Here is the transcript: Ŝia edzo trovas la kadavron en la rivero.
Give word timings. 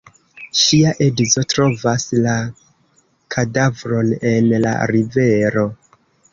Ŝia 0.61 0.93
edzo 1.07 1.43
trovas 1.53 2.07
la 2.23 2.33
kadavron 3.37 4.11
en 4.33 4.51
la 4.67 4.75
rivero. 4.97 5.71